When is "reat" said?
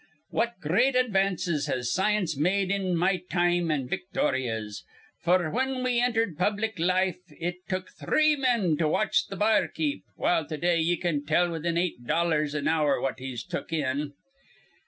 0.77-0.95